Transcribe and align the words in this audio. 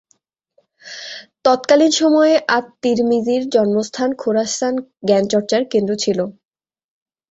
তৎকালীন 1.45 1.91
সময়ে 2.01 2.35
আত-তিরমিজির 2.57 3.43
জন্মস্থান 3.49 4.09
খোরাসান 4.15 4.73
জ্ঞানচর্চার 5.07 5.61
কেন্দ্র 5.71 5.93
ছিল। 6.03 6.19